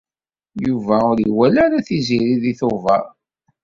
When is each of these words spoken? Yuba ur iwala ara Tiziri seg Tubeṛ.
Yuba 0.65 0.95
ur 1.11 1.17
iwala 1.27 1.59
ara 1.65 1.85
Tiziri 1.87 2.35
seg 2.43 2.57
Tubeṛ. 2.59 3.03